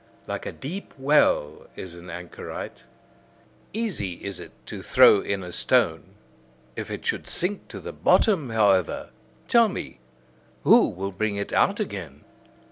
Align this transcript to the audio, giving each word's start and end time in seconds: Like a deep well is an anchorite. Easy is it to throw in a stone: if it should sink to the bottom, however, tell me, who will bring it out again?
Like 0.25 0.47
a 0.47 0.51
deep 0.51 0.95
well 0.97 1.67
is 1.75 1.93
an 1.93 2.09
anchorite. 2.09 2.85
Easy 3.71 4.13
is 4.13 4.39
it 4.39 4.49
to 4.65 4.81
throw 4.81 5.19
in 5.21 5.43
a 5.43 5.51
stone: 5.51 6.15
if 6.75 6.89
it 6.89 7.05
should 7.05 7.27
sink 7.27 7.67
to 7.67 7.79
the 7.79 7.93
bottom, 7.93 8.49
however, 8.49 9.11
tell 9.47 9.67
me, 9.69 9.99
who 10.63 10.89
will 10.89 11.11
bring 11.11 11.35
it 11.35 11.53
out 11.53 11.79
again? 11.79 12.23